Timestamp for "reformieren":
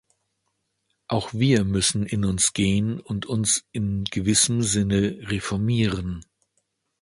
5.29-6.25